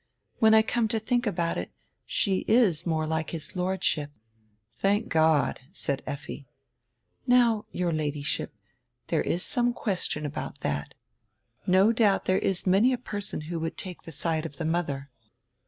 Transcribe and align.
When 0.39 0.55
I 0.55 0.63
come 0.63 0.87
to 0.87 0.99
think 0.99 1.27
ahout 1.27 1.57
it, 1.57 1.69
she 2.07 2.39
is 2.47 2.87
more 2.87 3.05
like 3.05 3.29
his 3.29 3.55
Lordship." 3.55 4.09
"Thank 4.73 5.09
God!" 5.09 5.59
said 5.73 6.01
Em. 6.07 6.45
"Now, 7.27 7.65
your 7.71 7.93
Ladyship, 7.93 8.51
there 9.09 9.21
is 9.21 9.43
some 9.43 9.73
question 9.73 10.25
ahout 10.25 10.61
that. 10.61 10.95
No 11.67 11.91
doubt 11.91 12.23
there 12.23 12.39
is 12.39 12.65
many 12.65 12.91
a 12.93 12.97
person 12.97 13.41
who 13.41 13.59
would 13.59 13.77
take 13.77 14.01
the 14.01 14.11
side 14.11 14.43
of 14.47 14.57
the 14.57 14.65
mother." 14.65 15.11